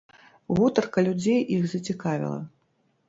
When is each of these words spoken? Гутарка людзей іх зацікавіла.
Гутарка 0.59 1.03
людзей 1.07 1.39
іх 1.57 1.61
зацікавіла. 1.75 2.37